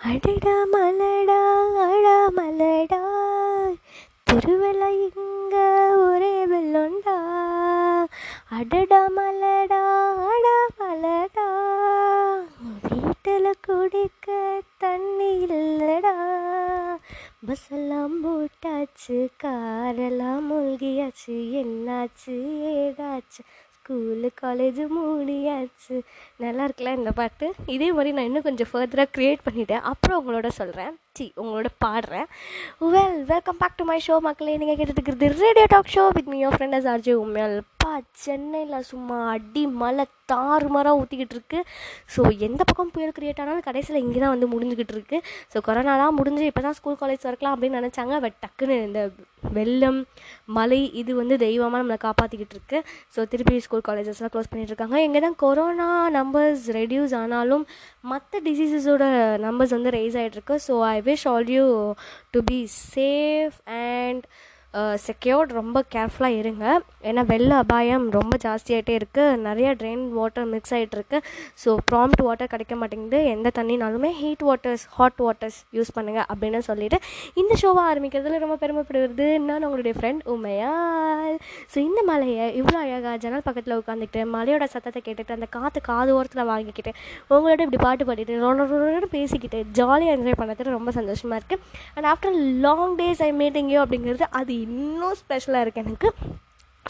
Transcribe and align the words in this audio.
அடடா 0.00 0.64
மலடா 0.72 1.38
அடா 1.84 2.30
மலடா. 2.36 3.00
திருவிழா 4.24 4.88
இங்க 4.88 5.56
ஒரே 5.98 6.46
வெள்ளொண்டா. 6.46 7.16
அடடா 8.48 9.08
மலடா 9.16 9.80
அடா 10.26 10.56
மலடா. 10.78 11.46
வீட்டில் 12.90 13.54
குடிக்க 13.60 14.62
தண்ணி 14.78 15.46
இல்லடா. 15.46 16.14
பஸ்ஸெல்லாம் 17.46 18.16
போட்டாச்சு 18.24 19.28
காரெல்லாம் 19.44 20.44
மூழ்கியாச்சு 20.50 21.36
என்னாச்சு 21.62 22.36
ஏதாச்சு. 22.74 23.42
ஸ்கூலு 23.88 24.28
காலேஜு 24.42 24.84
மூடியாச்சு. 24.94 26.00
நல்லா 26.36 26.66
இருக்குல்ல 26.66 26.96
இந்த 26.96 27.10
பாட்டு? 27.10 27.52
இதே 27.66 27.92
மாதிரி 27.92 28.12
நான் 28.12 28.24
இன்னும் 28.24 28.42
கொஞ்சம் 28.42 28.70
ஃபர்தராக 28.72 29.12
க்ரியேட் 29.16 29.44
பண்ணிவிட்டேன் 29.50 29.84
அப்புறம் 29.90 30.18
உங்களோட 30.20 30.48
சொல்கிறேன் 30.48 30.94
சி 31.18 31.26
உங்களோட 31.42 31.68
பாடுறேன். 31.84 32.26
Well 32.94 33.16
welcome 33.32 33.60
back 33.62 33.78
to 33.78 33.84
my 33.90 33.98
show 34.06 34.16
மக்களே. 34.26 34.56
நீங்கள் 34.62 34.78
கேட்டுட்டு 34.80 35.30
radio 35.44 35.66
talk 35.74 35.94
show 35.94 36.04
with 36.18 36.30
me 36.32 36.38
your 36.42 36.56
friend 36.58 36.90
RJ 36.92 37.16
உண்மையால் 37.22 37.56
பா 37.82 37.92
சென்னையில் 38.24 38.86
சும்மா 38.90 39.16
அடி 39.34 39.62
மழை 39.80 40.04
தாறுமாறாக 40.30 40.98
ஊற்றிக்கிட்டு 41.00 41.34
இருக்கு. 41.36 41.58
ஸோ 42.14 42.20
எந்த 42.46 42.60
பக்கம் 42.68 42.90
புயல் 42.94 43.14
கிரியேட் 43.16 43.40
ஆனாலும் 43.42 43.66
கடைசியில் 43.66 44.02
இங்கே 44.04 44.20
தான் 44.22 44.32
வந்து 44.34 44.46
முடிஞ்சுக்கிட்டு 44.52 44.94
இருக்கு. 44.96 45.18
ஸோ 45.52 45.58
கொரோனாலாம் 45.66 46.16
முடிஞ்சு 46.20 46.48
இப்போ 46.50 46.62
தான் 46.66 46.76
ஸ்கூல் 46.78 46.98
காலேஜ் 47.02 47.24
திறக்கலாம் 47.24 47.54
அப்படின்னு 47.56 47.80
நினச்சாங்க. 47.80 48.14
பட் 48.24 48.38
டக்குன்னு 48.44 48.76
இந்த 48.88 49.02
வெள்ளம் 49.56 50.00
மலை 50.56 50.80
இது 51.00 51.12
வந்து 51.20 51.34
தெய்வமாக 51.44 51.80
நம்மளை 51.82 51.98
காப்பாற்றிக்கிட்டு 52.06 52.56
இருக்கு. 52.56 52.78
ஸோ 53.14 53.28
திருப்பி 53.34 53.62
ஸ்கூல் 53.66 53.86
காலேஜஸ்லாம் 53.88 54.32
க்ளோஸ் 54.34 54.50
பண்ணிட்டு 54.52 54.72
இருக்காங்க. 54.74 54.98
இங்கே 55.06 55.22
தான் 55.26 55.38
கொரோனா 55.44 55.88
நம்பர்ஸ் 56.18 56.66
ரெடியூஸ் 56.78 57.14
ஆனாலும் 57.22 57.64
மற்ற 58.12 58.40
டிசீசஸோட 58.48 59.04
நம்பர்ஸ் 59.46 59.76
வந்து 59.76 59.94
ரைஸ் 59.98 60.18
ஆகிட்டு 60.22 60.38
இருக்கு. 60.40 60.58
So 60.68 60.74
I 60.94 60.98
wish 61.06 61.26
all 61.28 61.50
you 61.50 61.66
to 62.32 62.40
be 62.50 62.60
safe 62.94 63.58
and 63.80 64.24
secured 65.06 65.50
ரொம்ப 65.58 65.78
கேர்ஃபுல்லாக 65.94 66.38
இருங்க. 66.40 66.64
ஏன்னா 67.08 67.22
வெள்ள 67.30 67.50
அபாயம் 67.62 68.04
ரொம்ப 68.16 68.34
ஜாஸ்தியாகிட்டே 68.44 68.94
இருக்குது 69.00 69.36
நிறைய 69.46 69.68
ட்ரெயின் 69.80 70.04
வாட்டர் 70.18 70.46
மிக்ஸ் 70.52 70.74
ஆகிட்டுருக்கு 70.76 71.18
ஸோ 71.62 71.72
ப்ராம்ப்ட் 71.90 72.22
வாட்டர் 72.26 72.50
கிடைக்க 72.54 72.74
மாட்டேங்குது. 72.80 73.20
எந்த 73.34 73.50
தண்ணினாலுமே 73.58 74.10
heat 74.20 74.44
waters 74.48 74.84
hot 74.96 75.20
waters 75.26 75.58
use 75.78 75.94
பண்ணுங்கள் 75.98 76.26
அப்படின்னு 76.32 76.60
சொல்லிட்டு 76.70 77.00
இந்த 77.42 77.52
ஷோவை 77.62 77.84
ஆரம்பிக்கிறதுல 77.90 78.40
ரொம்ப 78.44 78.56
பெருமைப்படுகிறது 78.64 79.28
நான் 79.48 79.66
உங்களுடைய 79.68 79.94
ஃப்ரெண்ட் 79.98 80.24
உமையால். 80.34 81.36
ஸோ 81.72 81.78
இந்த 81.88 82.02
மலையை 82.10 82.48
இவ்வளோ 82.60 82.78
அழகாக 82.84 83.16
ஜன்னல் 83.24 83.46
பக்கத்தில் 83.48 83.78
உட்காந்துக்கிட்டு 83.80 84.22
மலையோட 84.34 84.68
சத்தத்தை 84.74 85.02
கேட்டுட்டு 85.08 85.36
அந்த 85.38 85.48
காற்று 85.56 85.82
காது 85.90 86.10
ஓரத்தில் 86.18 86.48
வாங்கிக்கிட்டு 86.52 86.94
உங்களோட 87.30 87.60
இப்படி 87.66 87.80
பாட்டு 87.86 88.08
பாடிட்டு 88.10 88.40
ரொட 88.44 89.06
பேசிக்கிட்டு 89.16 89.58
ஜாலியாக 89.78 90.16
என்ஜாய் 90.16 90.38
பண்ணுறதுக்கு 90.40 90.76
ரொம்ப 90.78 90.90
சந்தோஷமாக 90.98 91.40
இருக்குது 91.40 91.62
and 91.96 92.08
after 92.12 92.36
long 92.66 92.94
days 93.02 93.22
I 93.28 93.30
meeting 93.42 93.70
you 93.74 93.80
அப்படிங்கிறது 93.84 94.26
அது 94.40 94.52
இன்னும் 94.66 95.16
ஸ்பெஷலாக 95.22 95.64
இருக்குது 95.64 95.84
எனக்கு. 95.86 96.10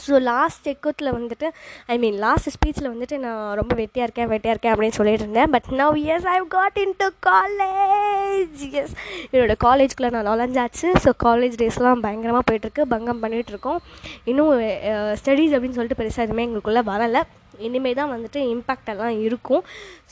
ஸோ 0.05 0.15
லாஸ்ட் 0.29 0.67
எக்கத்தில் 0.73 1.15
வந்துட்டு 1.17 1.47
ஐ 1.93 1.95
மீன் 2.03 2.17
லாஸ்ட் 2.25 2.51
ஸ்பீச்சில் 2.57 2.89
வந்துட்டு 2.93 3.17
நான் 3.23 3.55
ரொம்ப 3.61 3.73
வெட்டியாக 3.79 4.07
இருக்கேன் 4.07 4.29
வெட்டியாக 4.33 4.55
இருக்கேன் 4.55 4.75
அப்படின்னு 4.75 4.97
சொல்லிட்டு 4.99 5.25
இருந்தேன். 5.25 5.51
But 5.55 5.69
now 5.81 5.97
yes 6.15 6.27
I 6.33 6.37
got 6.57 6.77
into 7.03 7.09
college 7.29 8.61
yes 8.81 8.95
என்னோடய 9.31 9.59
காலேஜ்குள்ளே 9.67 10.11
நான் 10.17 10.29
நுழைஞ்சாச்சு. 10.31 10.91
ஸோ 11.05 11.13
காலேஜ் 11.27 11.57
டேஸ்லாம் 11.63 12.05
பயங்கரமாக 12.07 12.47
போயிட்டுருக்கு 12.51 12.85
பங்கம் 12.95 13.23
பண்ணிகிட்ருக்கோம் 13.25 13.81
இன்னும் 14.33 14.53
ஸ்டடீஸ் 15.23 15.57
அப்படின்னு 15.57 15.79
சொல்லிட்டு 15.79 16.01
பெருசாக 16.03 16.27
எதுவுமே 16.29 16.47
எங்களுக்குள்ளே 16.49 16.85
வரலை. 16.93 17.23
இனிமேல் 17.69 17.97
தான் 18.01 18.13
வந்துட்டு 18.15 18.41
இம்பேக்ட் 18.53 18.91
எல்லாம் 18.93 19.15
இருக்கும். 19.27 19.63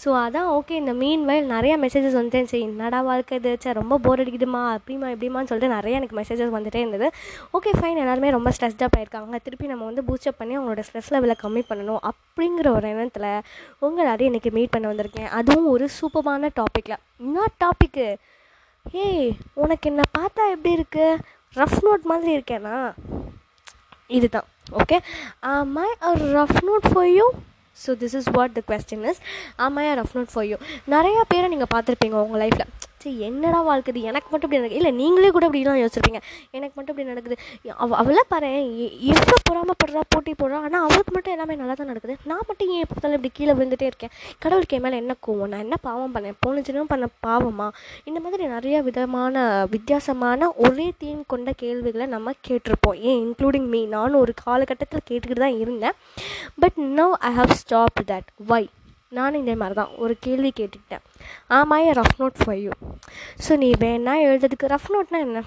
ஸோ 0.03 0.09
அதான் 0.25 0.48
ஓகே 0.56 0.75
இந்த 0.83 0.95
மீன் 1.03 1.25
வயல் 1.28 1.48
நிறையா 1.55 1.77
மெசேஜஸ் 1.84 2.17
வந்துட்டே 2.19 2.42
சரி 2.53 2.62
என்னடா 2.70 3.01
வாழ்க்கை 3.11 3.39
இது? 3.41 3.53
சே 3.64 3.73
ரொம்ப 3.81 3.98
போர் 4.06 4.23
அடிக்குதுமா? 4.25 4.62
அப்படிமா 4.77 5.09
இப்படிமான்னு 5.14 5.51
சொல்லிட்டு 5.53 5.75
நிறைய 5.77 6.01
எனக்கு 6.01 6.19
மெசேஜஸ் 6.20 6.55
வந்துட்டே 6.56 6.83
இருந்தது. 6.84 7.09
ஓகே 7.59 7.73
ஃபைன் 7.78 8.03
எல்லாருமே 8.05 8.31
ரொம்ப 8.36 8.53
ஸ்ட்ரெஸ்டாக 8.56 8.91
போயிருக்காங்க. 8.97 9.41
திருப்பி 9.47 9.73
நம்ம 9.73 9.86
வந்து 9.91 10.05
பூஸ்டப் 10.11 10.41
பண்ணி 10.42 10.57
அவங்களோட 10.58 10.85
ஸ்ட்ரெஸ் 10.89 11.13
லெவலை 11.14 11.36
கம்மி 11.45 11.64
பண்ணணும் 11.70 12.02
அப்படிங்கிற 12.11 12.68
ஒரு 12.79 12.89
எண்ணத்தில் 12.92 13.30
உங்கள் 13.86 14.08
நிறைய 14.11 14.30
இன்றைக்கி 14.33 14.52
மீட் 14.58 14.74
பண்ண 14.77 14.86
வந்திருக்கேன். 14.92 15.30
அதுவும் 15.41 15.70
ஒரு 15.74 15.86
சூப்பரான 15.98 16.51
டாப்பிக்கில் 16.61 17.01
என்ன 17.24 17.47
டாப்பிக்கு 17.64 18.07
ஏய் 19.05 19.29
உனக்கு 19.63 19.86
என்ன 19.91 20.02
பார்த்தா 20.17 20.42
எப்படி 20.55 20.73
இருக்குது 20.79 21.20
ரஃப் 21.61 21.80
நோட் 21.86 22.11
மாதிரி 22.11 22.30
இருக்கேனா? 22.36 22.77
இதுதான். 24.11 24.48
Okay 24.81 24.97
am 25.42 25.69
um, 25.69 25.79
i 25.79 25.91
a 26.09 26.11
rough 26.37 26.59
note 26.69 26.87
for 26.92 27.11
you 27.19 27.27
so 27.77 27.92
this 27.98 28.15
is 28.15 28.29
what 28.31 28.53
the 28.53 28.61
question 28.70 29.05
is 29.11 29.20
uh 29.61 29.69
my 29.69 29.85
are 29.91 29.98
rough 30.01 30.17
note 30.17 30.33
for 30.33 30.47
you 30.51 30.57
நிறையா 30.89 31.23
பேரை 31.29 31.48
நீங்கள் 31.48 31.73
பார்த்துருப்பீங்க 31.75 32.17
உங்கள் 32.25 32.42
லைஃப்பில் 32.45 32.70
சரி 33.05 33.17
என்னடா 33.29 33.59
வாழ்க்குது 33.69 34.01
எனக்கு 34.11 34.29
மட்டும் 34.33 34.48
இப்படி 34.48 34.61
நடக்குது. 34.61 34.81
இல்லை 34.81 34.92
நீங்களே 35.01 35.31
கூட 35.37 35.45
இப்படிலாம் 35.48 35.81
யோசிச்சிருப்பீங்க. 35.81 36.20
எனக்கு 36.57 36.75
மட்டும் 36.77 36.95
இப்படி 36.95 37.09
நடக்குது. 37.13 37.37
அவ 37.85 37.97
அவளாம் 38.03 38.31
பாரு 38.33 38.51
எவ்வளோ 39.13 39.37
பொறாமப்படுறா 39.48 40.03
போட்டி 40.15 40.33
போடுறா 40.42 40.59
ஆனால் 40.67 40.85
அவளுக்கு 40.87 41.13
மட்டும் 41.17 41.35
எல்லாமே 41.35 41.55
நல்லா 41.63 41.75
தான் 41.81 41.91
நடக்குது. 41.92 42.17
நான் 42.31 42.47
மட்டும் 42.48 42.70
ஏன் 42.75 42.83
எப்போ 42.85 43.11
இப்படி 43.15 43.31
கீழே 43.39 43.53
விழுந்துட்டே 43.59 43.89
இருக்கேன்? 43.91 44.13
கடவுளுக்கு 44.39 44.77
என் 44.77 44.85
மேலே 44.85 44.97
என்ன 45.03 45.17
கோவம்? 45.27 45.51
நான் 45.53 45.65
என்ன 45.67 45.77
பாவம் 45.89 46.15
பண்ணேன்? 46.15 46.39
போன 46.41 46.63
ஜென்மம் 46.69 46.91
பண்ண 46.92 47.09
பாவமா? 47.27 47.67
இந்த 48.05 48.20
மாதிரி 48.25 48.47
நிறைய 48.55 48.77
விதமான 48.89 49.42
வித்தியாசமான 49.75 50.51
ஒரே 50.67 50.86
தீம் 51.03 51.23
கொண்ட 51.33 51.53
கேள்விகளை 51.63 52.07
நம்ம 52.15 52.35
கேட்டிருப்போம். 52.48 53.01
ஏன்? 53.11 53.21
இன்க்ளூடிங் 53.25 53.69
மீ 53.75 53.83
நானும் 53.97 54.23
ஒரு 54.25 54.35
காலகட்டத்தில் 54.45 55.07
கேட்டுக்கிட்டு 55.11 55.45
தான் 55.47 55.61
இருந்தேன். 55.65 55.98
But 56.65 56.81
no 57.01 57.09
I 57.31 57.33
have 57.41 57.55
stop 57.65 58.01
that 58.13 58.31
why 58.53 58.65
நானும் 59.09 59.41
இதே 59.41 59.55
மாதிரி 59.55 59.75
தான் 59.75 59.92
ஒரு 59.97 60.17
கேள்வி 60.20 60.53
கேட்டுக்கிட்டேன். 60.61 61.05
ஆமாம் 61.47 61.87
rough 62.01 62.17
note 62.19 62.41
for 62.45 62.57
you 62.57 62.70
so 63.48 63.57
நீ 63.57 63.70
வேணா 63.70 64.15
எழுதுறதுக்கு 64.29 64.73
ரஃப் 64.75 64.91
நோட்னா 64.95 65.19
என்ன? 65.19 65.42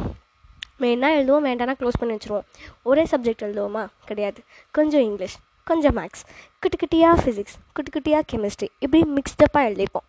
வேணா 0.80 1.08
எழுதுவோம் 1.18 1.48
வேண்டாம்னா 1.50 1.76
க்ளோஸ் 1.82 2.00
பண்ணி 2.00 2.16
வச்சுருவோம். 2.16 2.46
ஒரே 2.84 3.04
சப்ஜெக்ட் 3.04 3.46
எழுதுவோமா? 3.48 3.88
கிடையாது. 4.06 4.44
கொஞ்சம் 4.72 5.02
இங்கிலீஷ் 5.02 5.38
கொஞ்சம் 5.64 5.98
மேக்ஸ் 5.98 6.24
குட்டி 6.60 6.78
குட்டியாக 6.84 7.16
ஃபிசிக்ஸ் 7.22 7.56
குட்டி 7.74 7.92
குட்டியாக 7.96 8.22
கெமிஸ்ட்ரி 8.34 8.68
இப்படி 8.80 9.04
மிக்ஸ்டப்பாக 9.04 9.70
எழுதிப்போம் 9.70 10.08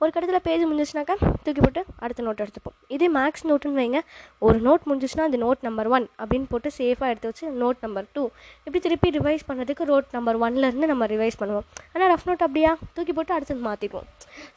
ஒரு 0.00 0.10
கட்டத்தில் 0.14 0.44
பேஜ் 0.46 0.62
முடிஞ்சிச்சுனாக்கா 0.68 1.14
தூக்கி 1.44 1.60
போட்டு 1.64 1.82
அடுத்த 2.04 2.24
நோட் 2.26 2.40
எடுத்துப்போம். 2.44 2.76
இதே 2.94 3.06
மேக்ஸ் 3.18 3.44
நோட்டுன்னு 3.50 3.80
வைங்க. 3.82 4.00
ஒரு 4.46 4.58
நோட் 4.66 4.82
முடிஞ்சிச்சுன்னா 4.88 5.26
அது 5.28 5.38
நோட் 5.44 5.60
நம்பர் 5.66 5.88
ஒன் 5.96 6.06
அப்படின்னு 6.20 6.46
போட்டு 6.52 6.70
சேஃபாக 6.78 7.10
எடுத்து 7.12 7.30
வச்சு 7.30 7.44
நோட் 7.62 7.78
நம்பர் 7.84 8.06
டூ 8.16 8.24
இப்படி 8.64 8.80
திருப்பி 8.86 9.10
ரிவைஸ் 9.18 9.44
பண்ணுறதுக்கு 9.50 9.86
நோட் 9.92 10.08
நம்பர் 10.16 10.38
ஒன்லேருந்து 10.46 10.90
நம்ம 10.92 11.06
ரிவைஸ் 11.14 11.38
பண்ணுவோம். 11.42 11.66
ஆனால் 11.92 12.10
ரஃப் 12.14 12.26
நோட் 12.30 12.44
அப்படியா? 12.46 12.72
தூக்கி 12.96 13.14
போட்டு 13.18 13.34
அடுத்தது 13.36 13.62
மாற்றிப்போம் 13.68 14.08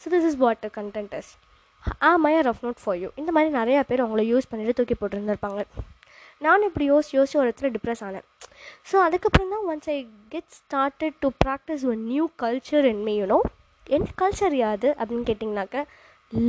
so 0.02 0.12
this 0.16 0.28
is 0.32 0.40
what 0.44 0.66
content 0.80 1.16
is 1.20 1.32
uh 2.08 2.10
my 2.24 2.34
rough 2.50 2.64
note 2.66 2.82
for 2.84 3.00
you 3.04 3.12
இந்த 3.22 3.32
மாதிரி 3.38 3.52
நிறையா 3.60 3.82
பேர் 3.92 4.04
அவங்கள 4.06 4.26
யூஸ் 4.32 4.50
பண்ணிட்டு 4.52 4.76
தூக்கி 4.80 4.98
போட்டுருந்துருப்பாங்க. 5.02 5.62
நானும் 6.46 6.68
இப்படி 6.70 6.86
யோசிச்சு 6.92 7.16
யோசிச்சு 7.20 7.40
ஒரு 7.40 7.48
இடத்துல 7.50 7.70
டிப்ரெஸ் 7.76 8.04
ஆனேன். 8.08 8.26
ஸோ 8.90 8.98
அதுக்கப்புறம் 9.06 9.54
தான் 9.54 9.66
once 9.72 9.90
I 9.96 9.98
get 10.34 10.52
started 10.60 11.18
to 11.24 11.30
practise 11.46 11.86
one 11.94 12.04
new 12.12 12.26
culture 12.44 12.88
in 12.92 13.02
me 13.08 13.16
you know 13.22 13.40
என்ன 13.90 14.08
கல்ச்சர் 14.22 14.56
யாது 14.56 14.96
அப்படின்னு 15.00 15.28
கேட்டிங்கனாக்க 15.30 15.84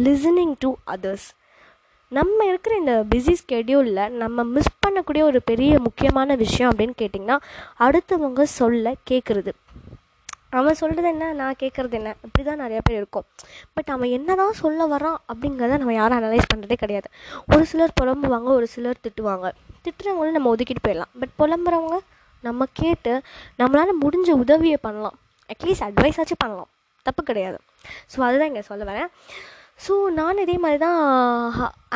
லிசனிங் 0.07 0.55
டு 0.59 0.71
அதர்ஸ் 0.87 1.29
நம்ம 2.13 2.45
இருக்கிற 2.45 2.77
இந்த 2.77 2.95
பிஸி 3.15 3.35
ஸ்கெடியூலில் 3.43 4.09
நம்ம 4.09 4.45
மிஸ் 4.55 4.77
பண்ணக்கூடிய 4.87 5.23
ஒரு 5.23 5.41
பெரிய 5.43 5.79
முக்கியமான 5.79 6.35
விஷயம் 6.35 6.71
அப்படின்னு 6.73 6.97
கேட்டிங்கன்னா 7.03 7.37
அடுத்தவங்க 7.79 8.43
சொல்ல 8.43 8.95
கேட்குறது 9.11 9.53
அவன் 10.59 10.75
சொல்கிறது 10.75 11.09
என்ன 11.09 11.33
நான் 11.33 11.59
கேட்குறது 11.61 11.91
என்ன 11.91 12.15
இப்படி 12.25 12.43
தான் 12.47 12.61
நிறையா 12.61 12.79
பேர் 12.83 12.97
இருக்கும். 12.97 13.27
பட் 13.75 13.91
அவன் 13.95 14.09
என்ன 14.09 14.35
தான் 14.35 14.53
சொல்ல 14.53 14.87
வரான் 14.87 15.19
அப்படிங்கிறத 15.33 15.79
நம்ம 15.79 15.95
யாரும் 15.95 16.19
அனலைஸ் 16.19 16.51
பண்ணுறதே 16.55 16.77
கிடையாது. 16.77 17.09
ஒரு 17.47 17.67
சிலர் 17.67 17.97
புலம்புவாங்க 18.01 18.51
ஒரு 18.59 18.67
சிலர் 18.67 19.03
திட்டுவாங்க. 19.05 19.47
திட்டுறவங்கள 19.85 20.31
நம்ம 20.31 20.55
ஒதுக்கிட்டு 20.55 20.85
போயிடலாம். 20.89 21.13
பட் 21.21 21.35
புலம்புறவங்க 21.39 21.99
நம்ம 22.43 22.67
கேட்டு 22.73 23.23
நம்மளால் 23.59 23.97
முடிஞ்ச 24.05 24.31
உதவியை 24.45 24.79
பண்ணலாம். 24.83 25.19
அட்லீஸ்ட் 25.53 25.87
அட்வைஸாச்சும் 25.89 26.43
பண்ணலாம். 26.45 26.71
தப்பு 27.07 27.23
கிடையாது. 27.31 27.59
ஸோ 28.13 28.19
அதுதான் 28.29 28.51
இங்கே 28.53 28.65
சொல்ல 28.71 28.85
வரேன். 28.91 29.11
ஸோ 29.85 29.93
நான் 30.17 30.43
இதே 30.45 30.57
மாதிரி 30.65 30.79
தான் 30.87 30.99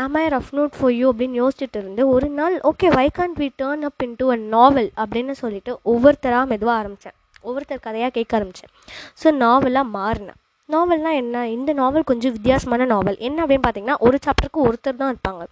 am 0.02 0.17
I 0.20 0.23
rough 0.34 0.52
note 0.58 0.76
for 0.76 0.94
you 1.00 1.06
அப்படின்னு 1.11 1.40
யோசிச்சுட்டு 1.43 1.78
இருந்து 1.82 2.02
ஒரு 2.14 2.28
நாள் 2.38 2.55
okay 2.70 2.88
why 2.99 3.08
can't 3.19 3.40
we 3.43 3.49
turn 3.62 3.84
up 3.88 4.05
into 4.20 4.28
a 4.37 4.38
novel 4.55 4.88
அப்படின்னு 5.02 5.34
சொல்லிட்டு 5.43 5.73
ஒவ்வொருத்தராக 5.93 6.50
மெதுவாக 6.52 6.78
ஆரம்பித்தேன் 6.81 7.17
ஒவ்வொருத்தர் 7.49 7.84
கதையாக 7.88 8.12
கேட்க 8.17 8.38
ஆரம்பித்தேன் 8.38 8.73
ஸோ 9.23 9.28
நாவலாக 9.44 9.87
மாறினேன். 9.99 10.38
நாவல்னால் 10.69 11.19
என்ன? 11.23 11.38
இந்த 11.56 11.70
நாவல் 11.81 12.06
கொஞ்சம் 12.11 12.34
வித்தியாசமான 12.37 12.87
நாவல் 12.93 13.19
என்ன 13.28 13.38
அப்படின்னு 13.44 13.64
பார்த்தீங்கன்னா 13.67 13.96
ஒரு 14.06 14.19
சாப்டருக்கு 14.26 14.61
ஒருத்தர் 14.69 15.00
தான் 15.02 15.12
இருப்பாங்க. 15.14 15.43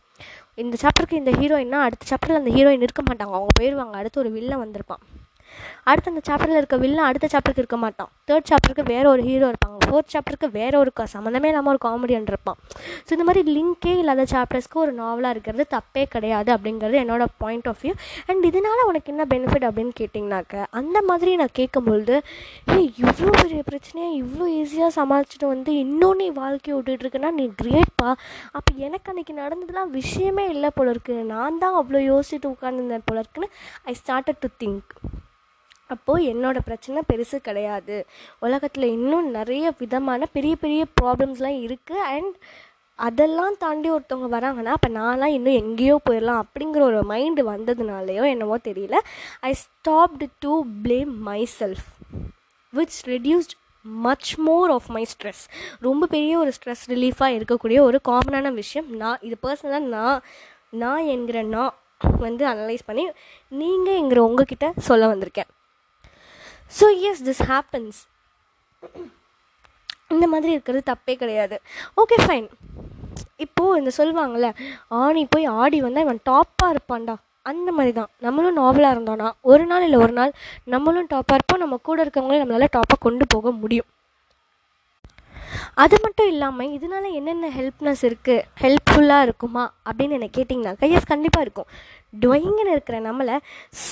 இந்த 0.63 0.77
சாப்டருக்கு 0.83 1.21
இந்த 1.21 1.33
ஹீரோயின்னா 1.41 1.81
அடுத்த 1.87 2.07
சாப்டரில் 2.11 2.41
அந்த 2.41 2.53
ஹீரோயின் 2.57 2.87
இருக்க 2.87 3.03
மாட்டாங்க. 3.09 3.35
அவங்க 3.39 3.53
போயிடுவாங்க 3.59 3.97
அடுத்து 4.01 4.23
ஒரு 4.23 4.31
வில்ல 4.37 4.55
வந்திருப்பான். 4.63 5.03
அடுத்த 5.91 6.11
அந்த 6.13 6.23
சாப்டரில் 6.29 6.61
இருக்க 6.61 6.77
வில்லன் 6.85 7.09
அடுத்த 7.11 7.29
சாப்டருக்கு 7.33 7.63
இருக்க 7.65 7.79
மாட்டான். 7.85 8.11
தேர்ட் 8.29 8.49
சாப்டருக்கு 8.51 8.85
வேற 8.95 9.05
ஒரு 9.15 9.23
ஹீரோ 9.29 9.47
இருப்பாங்க. 9.53 9.79
ஃபோர்த் 9.87 10.13
சாப்டருக்கு 10.13 10.49
வேற 10.61 10.73
ஒரு 10.83 10.91
சம்மந்தமே 11.15 11.49
இல்லாமல் 11.51 11.73
ஒரு 11.75 11.81
காமெடியன் 11.87 12.29
இருப்பான். 12.33 12.59
ஸோ 13.07 13.11
இந்த 13.17 13.25
மாதிரி 13.29 13.43
லிங்கே 13.57 13.95
இல்லாத 14.03 14.27
சாப்டர்ஸ்க்கு 14.35 14.79
ஒரு 14.85 14.93
நாவலாக 15.01 15.35
இருக்கிறது 15.35 15.65
தப்பே 15.75 16.05
கிடையாது 16.15 16.51
அப்படிங்கிறது 16.57 16.99
என்னோட 17.03 17.25
பாயிண்ட் 17.43 17.69
ஆஃப் 17.73 17.81
வியூ 17.85 17.95
அண்ட் 18.31 18.45
இதனால் 18.51 18.85
உனக்கு 18.91 19.11
என்ன 19.13 19.25
பெனிஃபிட் 19.33 19.67
அப்படின்னு 19.69 19.93
கேட்டிங்கனாக்க 20.01 20.65
அந்த 20.81 20.99
மாதிரி 21.11 21.33
நான் 21.41 21.57
கேட்கும்பொழுது 21.61 22.15
ஏய் 22.75 22.91
இவ்வளோ 23.05 23.33
பெரிய 23.43 23.63
பிரச்சனையை 23.71 24.11
இவ்வளோ 24.23 24.47
ஈஸியாக 24.61 24.91
சமாளிச்சுட்டு 24.99 25.49
வந்து 25.55 25.73
இன்னும் 25.85 26.21
நீ 26.23 26.29
வாழ்க்கையை 26.43 26.77
விட்டுட்டுருக்குன்னா 26.79 27.33
நீ 27.41 27.47
கிரேட்பா 27.63 28.11
அப்போ 28.57 28.71
எனக்கு 28.87 29.11
அன்றைக்கி 29.13 29.35
நடந்ததுலாம் 29.43 29.93
விஷயமே 29.99 30.47
இல்லை 30.55 30.71
போல 30.75 30.95
இருக்கு. 30.95 31.17
நான் 31.35 31.61
தான் 31.65 31.77
அவ்வளோ 31.81 32.01
யோசிச்சுட்டு 32.13 32.53
உட்காந்துருந்தேன் 32.55 33.09
போல 33.11 33.23
இருக்குன்னு 33.25 33.51
ஐ 33.91 33.95
ஸ்டார்டட் 34.03 34.43
டு 34.45 34.51
திங்க் 34.65 34.93
அப்போது 35.95 36.27
என்னோடய 36.33 36.67
பிரச்சனை 36.69 37.01
பெருசு 37.13 37.39
கிடையாது. 37.49 37.97
உலகத்தில் 38.47 38.93
இன்னும் 38.97 39.31
நிறைய 39.39 39.73
விதமான 39.81 40.29
பெரிய 40.37 40.55
பெரிய 40.65 40.83
ப்ராப்ளம்ஸ்லாம் 41.01 41.63
இருக்குது 41.67 42.05
அண்ட் 42.15 42.35
அதெல்லாம் 42.99 43.55
தாண்டி 43.63 43.89
ஒருத்தவங்க 43.93 44.29
வராங்கன்னா 44.35 44.73
அப்போ 44.77 44.89
நான்லாம் 44.99 45.35
இன்னும் 45.37 45.59
எங்கேயோ 45.63 45.95
போயிடலாம் 46.09 46.43
அப்படிங்கிற 46.45 46.83
ஒரு 46.89 47.01
மைண்டு 47.13 47.43
வந்ததுனாலையோ 47.53 48.25
என்னவோ 48.35 48.57
தெரியல. 48.69 48.99
I 49.49 49.53
stopped 49.65 50.27
to 50.45 50.53
blame 50.85 51.13
myself 51.59 51.89
which 52.73 52.99
reduced 53.13 53.55
much 54.07 54.31
more 54.49 54.71
of 54.75 54.89
my 54.97 55.05
stress 55.13 55.43
ரொம்ப 55.87 56.09
பெரிய 56.15 56.35
ஒரு 56.43 56.51
ஸ்ட்ரெஸ் 56.59 56.85
ரிலீஃபாக 56.95 57.37
இருக்கக்கூடிய 57.39 57.79
ஒரு 57.89 58.01
காமனான 58.11 58.53
விஷயம். 58.61 58.91
நான் 59.03 59.25
இது 59.29 59.37
பர்சனலாக 59.47 59.91
நான் 59.97 60.21
நான் 60.83 61.09
என்கிற 61.15 61.39
நான் 61.55 61.75
வந்து 62.27 62.45
அனலைஸ் 62.53 62.87
பண்ணி 62.87 63.05
நீங்கள் 63.63 63.99
என்கிற 64.03 64.21
உங்ககிட்ட 64.29 64.67
சொல்ல 64.89 65.11
வந்திருக்கேன். 65.15 65.51
ஸோ 66.79 66.87
எஸ் 67.11 67.25
திஸ் 67.29 67.43
ஹேப்பன்ஸ் 67.53 68.01
இந்த 70.15 70.27
மாதிரி 70.33 70.53
இருக்கிறது 70.55 70.83
தப்பே 70.93 71.15
கிடையாது. 71.21 71.57
ஓகே 72.01 72.17
ஃபைன் 72.25 72.49
இப்போது 73.45 73.79
இந்த 73.81 73.91
சொல்லுவாங்கள்ல 73.99 74.49
ஆணி 75.03 75.23
போய் 75.33 75.47
ஆடி 75.61 75.79
வந்தால் 75.85 76.05
இவன் 76.07 76.21
டாப்பாக 76.31 76.75
இருப்பான்டா. 76.75 77.15
அந்த 77.51 77.69
மாதிரி 77.77 77.93
தான் 77.97 78.11
நம்மளும் 78.25 78.59
நாவலாக 78.61 78.95
இருந்தோன்னா 78.95 79.29
ஒரு 79.53 79.65
நாள் 79.71 79.85
இல்லை 79.87 79.99
ஒரு 80.05 80.15
நாள் 80.19 80.33
நம்மளும் 80.75 81.09
டாப்பாக 81.15 81.39
இருப்போம். 81.39 81.63
நம்ம 81.65 81.79
கூட 81.89 81.99
இருக்கவங்களையும் 82.05 82.45
நம்மளால் 82.45 82.75
டாப்பாக 82.77 83.01
கொண்டு 83.07 83.27
போக 83.35 83.51
முடியும். 83.63 83.89
அது 85.85 85.97
மட்டும் 86.05 86.31
இல்லாமல் 86.33 86.73
இதனால 86.77 87.05
என்னென்ன 87.19 87.51
ஹெல்ப்னஸ் 87.57 88.03
இருக்குது 88.09 88.45
ஹெல்ப்ஃபுல்லாக 88.63 89.27
இருக்குமா? 89.27 89.65
அப்படின்னு 89.89 90.17
என்ன 90.19 90.29
கேட்டிங்கனாக்கா 90.37 90.91
எஸ் 90.97 91.11
கண்டிப்பாக 91.13 91.47
இருக்கும். 91.47 91.69
டொயிங்குன்னு 92.21 92.75
இருக்கிற 92.77 93.01
நம்மளை 93.01 93.37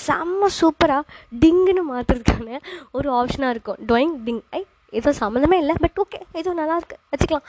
செம்ம 0.07 0.49
சூப்பராக 0.61 1.03
டிங்குன்னு 1.43 1.85
மாற்றுறதுக்கான 1.91 2.59
ஒரு 2.91 3.11
ஆப்ஷனாக 3.21 3.55
இருக்கும். 3.55 3.79
டொயிங் 3.87 4.15
டிங். 4.27 4.43
ஐ 4.51 4.65
ஏதோ 4.99 5.11
சம்மந்தமே 5.21 5.57
இல்லை 5.63 5.75
பட் 5.81 5.99
ஓகே 6.03 6.21
ஏதோ 6.33 6.53
நல்லா 6.53 6.77
இருக்குது 6.79 7.01
வச்சுக்கலாம். 7.13 7.47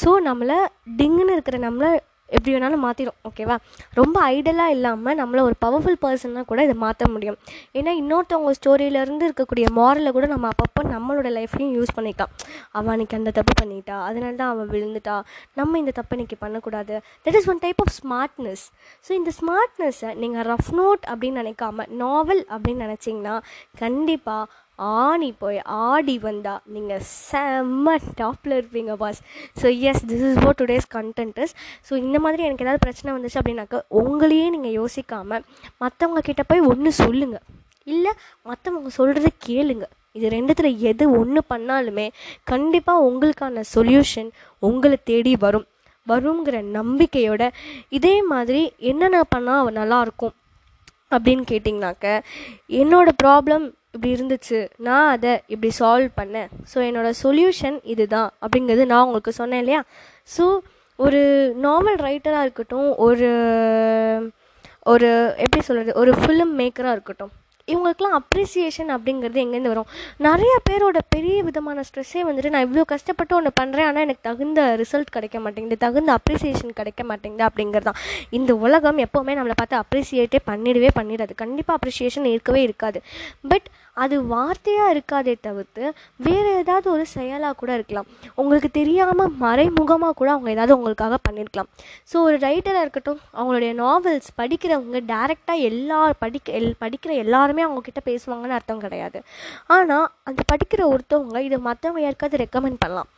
ஸோ 0.00 0.10
நம்மளை 0.28 0.58
டிங்குன்னு 0.98 1.36
இருக்கிற 1.36 1.58
நம்மளை 1.58 1.90
எப்படி 2.36 2.52
வேணாலும் 2.54 2.84
மாற்றிடும் 2.86 3.18
ஓகேவா 3.28 3.56
ரொம்ப 4.00 4.16
ஐடலாக 4.34 4.74
இல்லாமல் 4.76 5.18
நம்மளை 5.20 5.42
ஒரு 5.48 5.56
பவர்ஃபுல் 5.64 5.98
பர்சனாக 6.04 6.44
கூட 6.50 6.60
இதை 6.66 6.76
மாற்ற 6.84 7.08
முடியும். 7.14 7.38
ஏன்னா 7.78 7.92
இன்னொருத்தவங்க 8.00 8.52
ஸ்டோரியிலேருந்து 8.58 9.26
இருக்கக்கூடிய 9.28 9.66
மாரலை 9.78 10.12
கூட 10.18 10.28
நம்ம 10.34 10.48
அப்பப்போ 10.52 10.82
நம்மளோட 10.94 11.28
லைஃப்லையும் 11.38 11.74
யூஸ் 11.78 11.94
பண்ணிக்கலாம். 11.98 12.32
அவள் 12.76 12.92
அன்றைக்கி 12.94 13.16
அந்த 13.20 13.32
தப்பு 13.38 13.54
பண்ணிட்டா 13.60 13.98
அதனால 14.08 14.32
தான் 14.42 14.52
அவள் 14.54 14.70
விழுந்துட்டா. 14.74 15.16
நம்ம 15.60 15.78
இந்த 15.82 15.94
தப்பு 15.98 16.14
இன்னைக்கு 16.16 16.38
பண்ணக்கூடாது. 16.44 16.96
That 17.26 17.38
is 17.40 17.48
one 17.52 17.62
type 17.66 17.82
of 17.84 17.94
smartness 18.00 18.64
so 19.06 19.12
இந்த 19.20 19.32
ஸ்மார்ட்னஸை 19.40 20.10
நீங்கள் 20.24 20.46
ரஃப் 20.52 20.72
நோட் 20.80 21.04
அப்படின்னு 21.12 21.42
நினைக்காம 21.42 21.86
நாவல் 22.04 22.42
அப்படின்னு 22.54 22.84
நினச்சிங்கன்னா 22.86 23.36
கண்டிப்பாக 23.84 24.44
ஆணி 24.80 25.32
போய் 25.32 25.58
ஆடி 25.86 26.18
வந்தால் 26.18 26.60
நீங்கள் 26.66 27.04
செம்ம 27.30 27.96
டாப்பில் 28.20 28.56
இருப்பீங்க 28.58 28.94
boss 28.96 29.20
so 29.62 29.66
yes 29.90 30.04
this 30.06 30.24
is 30.28 30.40
what 30.44 30.60
today's 30.60 30.88
content 30.96 31.38
is 31.38 31.54
so 31.90 31.94
இந்த 31.96 32.18
மாதிரி 32.18 32.42
எனக்கு 32.42 32.64
ஏதாவது 32.64 32.84
பிரச்சனை 32.86 33.14
வந்துச்சு 33.16 33.40
அப்படின்னாக்கா 33.40 33.80
உங்களையே 34.02 34.48
நீங்கள் 34.50 34.76
யோசிக்காமல் 34.80 35.44
மற்றவங்க 35.84 36.22
கிட்ட 36.22 36.42
போய் 36.42 36.60
ஒன்று 36.60 36.92
சொல்லுங்கள் 36.92 37.46
இல்லை 37.86 38.12
மற்றவங்க 38.46 38.90
சொல்கிறத 38.96 39.28
கேளுங்க. 39.46 39.84
இது 40.12 40.28
ரெண்டுத்தில் 40.28 40.78
எது 40.80 41.04
ஒன்று 41.10 41.40
பண்ணாலுமே 41.52 42.06
கண்டிப்பாக 42.44 43.04
உங்களுக்கான 43.08 43.62
சொல்யூஷன் 43.74 44.30
உங்களை 44.58 44.96
தேடி 45.04 45.36
வரும். 45.36 45.66
வருங்கிற 46.06 46.56
நம்பிக்கையோட 46.78 47.42
இதே 47.88 48.22
மாதிரி 48.22 48.72
என்னென்ன 48.78 49.18
பண்ணால் 49.34 49.76
நல்லாயிருக்கும் 49.78 50.34
அப்படின்னு 51.10 51.44
கேட்டிங்கனாக்க 51.50 52.06
என்னோடய 52.80 53.20
ப்ராப்ளம் 53.22 53.66
இப்படி 53.94 54.10
இருந்துச்சு. 54.16 54.58
நான் 54.76 55.08
அதை 55.14 55.32
இப்படி 55.46 55.70
சால்வ் 55.78 56.10
பண்ணேன். 56.20 56.50
ஸோ 56.72 56.78
என்னோடய 56.88 57.18
சொல்யூஷன் 57.22 57.78
இதுதான் 57.82 58.30
அப்படிங்கிறது 58.44 58.84
நான் 58.92 59.04
உங்களுக்கு 59.04 59.32
சொன்னேன் 59.32 59.58
இல்லையா? 59.58 59.82
ஸோ 60.36 60.44
ஒரு 61.04 61.20
நாவல் 61.66 61.98
ரைட்டராக 62.08 62.46
இருக்கட்டும் 62.46 62.88
ஒரு 63.08 63.30
ஒரு 64.92 65.08
எப்படி 65.36 65.62
சொல்கிறது 65.68 65.92
ஒரு 66.02 66.12
ஃபிலிம் 66.20 66.54
மேக்கராக 66.60 66.96
இருக்கட்டும். 66.96 67.32
இவங்களுக்குலாம் 67.72 68.16
அப்ரிசியேஷன் 68.20 68.90
அப்படிங்கிறது 68.96 69.40
எங்கேருந்து 69.44 69.72
வரும்? 69.72 69.88
நிறைய 70.28 70.54
பேரோட 70.70 70.98
பெரிய 71.08 71.36
விதமான 71.48 71.84
ஸ்ட்ரெஸ்ஸே 71.88 72.22
வந்துட்டு 72.28 72.52
நான் 72.54 72.66
இவ்வளோ 72.66 72.84
கஷ்டப்பட்டு 72.94 73.34
ஒன்று 73.38 73.50
பண்ணுறேன் 73.60 73.88
ஆனால் 73.90 74.04
எனக்கு 74.06 74.26
தகுந்த 74.28 74.60
ரிசல்ட் 74.82 75.14
கிடைக்க 75.16 75.38
மாட்டேங்குது 75.40 75.78
தகுந்த 75.86 76.18
அப்ரிசியேஷன் 76.18 76.78
கிடைக்க 76.80 77.04
மாட்டேங்குது 77.04 77.46
அப்படிங்கிறது 77.48 77.88
தான். 77.90 78.00
இந்த 78.30 78.54
உலகம் 78.66 78.98
எப்போவுமே 78.98 79.34
நம்மளை 79.38 79.56
பார்த்து 79.62 79.82
அப்ரிசியேட்டே 79.82 80.40
பண்ணிடவே 80.50 80.90
பண்ணிடாது. 80.98 81.34
கண்டிப்பாக 81.34 81.78
அப்ரிசியேஷன் 81.78 82.28
இருக்கவே 82.34 82.62
இருக்காது. 82.62 83.00
பட் 83.48 83.68
அது 84.04 84.16
வார்த்தையாக 84.32 84.92
இருக்காதே 84.94 85.34
தவிர்த்து 85.46 85.84
வேறு 86.26 86.50
ஏதாவது 86.62 86.86
ஒரு 86.94 87.04
செயலாக 87.16 87.54
கூட 87.60 87.70
இருக்கலாம். 87.78 88.08
உங்களுக்கு 88.40 88.70
தெரியாமல் 88.80 89.32
மறைமுகமாக 89.44 90.14
கூட 90.20 90.28
அவங்க 90.34 90.50
ஏதாவது 90.56 90.76
உங்களுக்காக 90.78 91.18
பண்ணியிருக்கலாம் 91.28 91.70
ஸோ 92.10 92.16
ஒரு 92.28 92.36
ரைட்டராக 92.46 92.84
இருக்கட்டும் 92.84 93.20
அவங்களுடைய 93.38 93.72
நாவல்ஸ் 93.82 94.30
படிக்கிறவங்க 94.40 95.00
டேரெக்டாக 95.12 95.66
எல்லா 95.70 96.00
படிக்க 96.24 96.58
எல் 96.60 96.72
படிக்கிற 96.84 97.12
எல்லாருமே 97.24 97.64
அவங்கக்கிட்ட 97.66 98.02
பேசுவாங்கன்னு 98.10 98.58
அர்த்தம் 98.58 98.84
கிடையாது. 98.86 99.18
ஆனால் 99.76 100.06
அந்த 100.30 100.42
படிக்கிற 100.52 100.82
ஒருத்தவங்க 100.94 101.40
இதை 101.48 101.60
மற்றவங்க 101.70 102.02
யாருக்காவது 102.06 102.42
ரெக்கமெண்ட் 102.44 102.82
பண்ணலாம். 102.84 103.10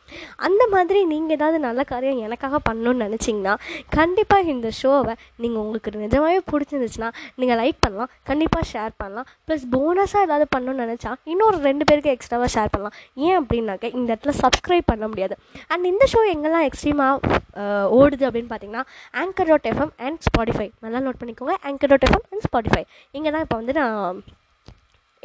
அந்த 0.47 0.63
மாதிரி 0.73 0.99
நீங்கள் 1.13 1.35
ஏதாவது 1.37 1.59
நல்ல 1.67 1.81
காரியம் 1.91 2.21
எனக்காக 2.27 2.59
பண்ணணும்னு 2.69 3.05
நினச்சிங்கன்னா 3.07 3.53
கண்டிப்பாக 3.97 4.53
இந்த 4.55 4.71
ஷோவை 4.81 5.15
நீங்கள் 5.41 5.61
உங்களுக்கு 5.63 5.91
நிஜமாகவே 6.05 6.41
பிடிச்சிருந்துச்சுன்னா 6.51 7.11
நீங்கள் 7.41 7.59
லைக் 7.61 7.79
பண்ணலாம் 7.85 8.11
கண்டிப்பாக 8.31 8.65
ஷேர் 8.73 8.93
பண்ணலாம். 9.01 9.27
ப்ளஸ் 9.47 9.65
போனஸாக 9.75 10.25
ஏதாவது 10.27 10.47
பண்ணணும்னு 10.55 10.83
நினச்சா 10.85 11.13
இன்னொரு 11.33 11.57
ரெண்டு 11.69 11.83
பேருக்கு 11.89 12.13
எக்ஸ்ட்ராவாக 12.15 12.51
ஷேர் 12.55 12.73
பண்ணலாம். 12.75 12.95
ஏன் 13.25 13.37
அப்படின்னாக்க 13.41 13.91
இந்த 13.99 14.07
இடத்துல 14.13 14.35
சப்ஸ்கிரைப் 14.43 14.89
பண்ண 14.91 15.07
முடியாது. 15.13 15.37
அண்ட் 15.71 15.85
இந்த 15.93 16.05
ஷோ 16.13 16.21
எங்கெல்லாம் 16.35 16.67
எக்ஸ்ட்ரீமாக 16.69 17.41
ஓடுது 17.99 18.23
அப்படின்னு 18.27 18.51
பார்த்தீங்கன்னா 18.51 18.85
Anchor 19.23 19.49
dot 19.51 19.67
FM 19.71 19.93
and 20.05 20.21
Spotify 20.27 20.67
நல்லா 20.85 21.01
நோட் 21.07 21.19
பண்ணிக்கோங்க 21.21 21.55
Anchor 21.69 21.91
dot 21.93 22.07
FM 22.07 22.25
and 22.31 22.45
Spotify 22.47 22.83
இங்கே 23.17 23.31
தான் 23.35 23.45
இப்போ 23.47 23.57
வந்து 23.61 23.75
நான் 23.81 24.23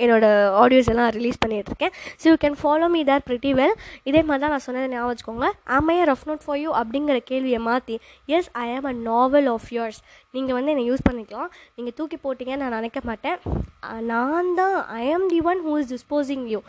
என்னோடய 0.04 0.50
ஆடியோஸ் 0.62 0.90
எல்லாம் 0.92 1.10
ரிலீஸ் 1.18 1.40
பண்ணிகிட்ருக்கேன் 1.44 1.94
so 2.20 2.26
you 2.30 2.36
can 2.44 2.58
follow 2.62 2.88
me 2.94 3.02
there 3.10 3.26
pretty 3.28 3.52
well 3.60 3.76
இதே 4.08 4.22
மாதிரி 4.28 4.42
தான் 4.44 4.54
நான் 4.54 4.66
சொன்னதை 4.66 4.88
ஞாபகம் 4.94 5.10
வச்சுக்கோங்க. 5.12 5.48
Am 5.76 5.90
I 5.94 5.98
rough 6.12 6.26
note 6.30 6.44
for 6.46 6.60
you 6.64 6.70
அப்படிங்கிற 6.80 7.18
கேள்வியை 7.30 7.60
மாற்றி 7.68 7.96
எஸ் 8.36 8.50
ஐ 8.64 8.68
ஆம் 8.76 8.88
அ 8.92 8.94
நாவல் 9.10 9.48
ஆஃப் 9.54 9.70
யோர்ஸ் 9.78 10.00
நீங்கள் 10.36 10.56
வந்து 10.56 10.72
என்னை 10.72 10.84
யூஸ் 10.90 11.06
பண்ணிக்கலாம். 11.08 11.50
நீங்கள் 11.76 11.96
தூக்கி 11.98 12.16
போட்டிங்கன்னு 12.24 12.62
நான் 12.64 12.76
நினைக்க 12.78 13.00
மாட்டேன். 13.10 13.38
நான் 14.10 14.48
தான் 14.60 14.76
I 15.02 15.04
am 15.16 15.26
the 15.32 15.38
one 15.50 15.60
who 15.66 15.74
is 15.80 15.90
disposing 15.94 16.44
you 16.52 16.60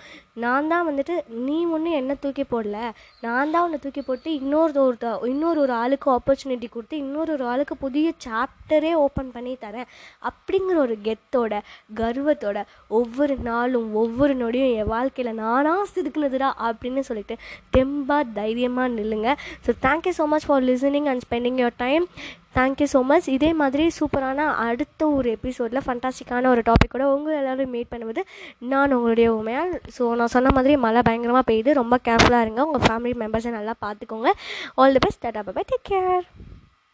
நான் 0.43 0.69
தான் 0.71 0.85
வந்துட்டு 0.89 1.15
நீ 1.47 1.57
ஒன்றும் 1.75 1.97
என்ன 2.01 2.13
தூக்கி 2.23 2.43
போடல? 2.51 2.77
நான் 3.25 3.51
தான் 3.53 3.63
உன்னை 3.67 3.79
தூக்கி 3.85 4.01
போட்டு 4.09 4.29
இன்னொரு 4.41 4.79
ஒரு 4.83 5.09
இன்னொரு 5.31 5.59
ஒரு 5.65 5.73
ஆளுக்கு 5.81 6.07
ஆப்பர்ச்சுனிட்டி 6.17 6.67
கொடுத்து 6.75 6.95
இன்னொரு 7.05 7.31
ஒரு 7.37 7.45
ஆளுக்கு 7.53 7.75
புதிய 7.85 8.13
சாப்டரே 8.25 8.93
ஓப்பன் 9.05 9.33
பண்ணி 9.35 9.53
தரேன். 9.65 9.89
அப்படிங்கிற 10.29 10.77
ஒரு 10.85 10.97
கெத்தோட 11.07 11.53
கர்வத்தோட 12.01 12.57
ஒவ்வொரு 12.99 13.17
ஒவ்வொரு 13.19 13.35
நாளும் 13.47 13.87
ஒவ்வொரு 14.01 14.33
நொடியும் 14.41 14.73
என் 14.81 14.89
வாழ்க்கையில் 14.91 15.37
நானாக 15.39 15.81
செதுக்குனதுடா 15.93 16.49
அப்படின்னு 16.67 17.01
சொல்லிட்டு 17.07 17.35
தெம்பாக 17.75 18.23
தைரியமாக 18.37 18.93
நில்லுங்க. 18.97 19.29
So 19.65 19.71
thank you 19.85 20.11
so 20.17 20.25
much 20.33 20.45
for 20.49 20.63
listening 20.69 21.07
and 21.11 21.23
spending 21.25 21.57
your 21.61 21.75
time 21.83 22.03
thank you 22.57 22.87
so 22.93 22.99
much 23.09 23.27
இதே 23.35 23.49
மாதிரி 23.61 23.85
சூப்பரான 23.97 24.45
அடுத்த 24.67 25.09
ஒரு 25.17 25.29
எபிசோடில் 25.37 25.85
ஃபண்டாஸ்டிக்கான 25.87 26.49
ஒரு 26.53 26.63
டாப்பிக்கோட 26.69 27.07
உங்கள் 27.15 27.37
எல்லோரும் 27.39 27.73
மீட் 27.75 27.91
பண்ணுவது 27.95 28.23
நான் 28.73 28.95
உங்களுடைய 28.99 29.29
உண்மையால் 29.39 29.73
ஸோ 29.97 30.07
நான் 30.21 30.33
சொன்ன 30.35 30.53
மாதிரி 30.59 30.75
மழை 30.85 31.03
பயங்கரமாக 31.09 31.47
பெய்யுது. 31.51 31.79
ரொம்ப 31.81 31.97
கேர்ஃபுல்லாக 32.09 32.45
இருங்க. 32.47 32.63
உங்கள் 32.69 32.85
ஃபேமிலி 32.87 33.15
மெம்பர்ஸை 33.23 33.53
நல்லா 33.59 33.75
பார்த்துக்கோங்க. 33.87 34.31
All 34.79 34.95
the 34.97 35.03
best 35.07 35.25
tata 35.27 35.43
bye 35.49 35.65
take 35.73 35.85
care 35.91 36.25